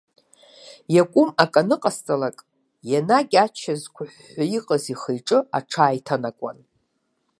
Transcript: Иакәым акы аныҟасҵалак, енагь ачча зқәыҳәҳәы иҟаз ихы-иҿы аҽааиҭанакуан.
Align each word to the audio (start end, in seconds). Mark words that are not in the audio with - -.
Иакәым 0.95 1.29
акы 1.43 1.59
аныҟасҵалак, 1.61 2.37
енагь 2.97 3.35
ачча 3.45 3.73
зқәыҳәҳәы 3.81 4.45
иҟаз 4.57 4.83
ихы-иҿы 4.93 5.39
аҽааиҭанакуан. 5.57 6.57